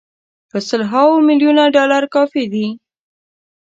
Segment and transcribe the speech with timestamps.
[0.49, 2.67] په سل هاوو میلیونه ډالر کافي دي.